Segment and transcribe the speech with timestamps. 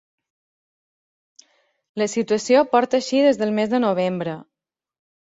[2.01, 4.33] La situació porta així des del mes de novembre.